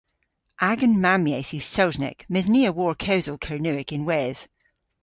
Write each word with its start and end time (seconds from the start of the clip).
Agan 0.69 0.95
mammyeth 1.03 1.51
yw 1.57 1.61
Sowsnek, 1.73 2.19
mes 2.33 2.45
ni 2.53 2.61
a 2.69 2.71
wor 2.77 2.95
kewsel 3.03 3.37
Kernewek 3.45 3.89
ynwedh. 3.95 4.41